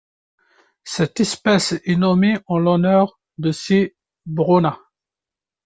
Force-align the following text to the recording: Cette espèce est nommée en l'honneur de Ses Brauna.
Cette 0.83 1.19
espèce 1.19 1.73
est 1.85 1.95
nommée 1.95 2.39
en 2.47 2.57
l'honneur 2.57 3.19
de 3.37 3.51
Ses 3.51 3.95
Brauna. 4.25 4.79